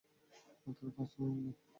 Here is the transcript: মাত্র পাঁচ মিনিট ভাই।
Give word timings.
মাত্র 0.65 0.83
পাঁচ 0.95 1.11
মিনিট 1.19 1.37
ভাই। 1.37 1.53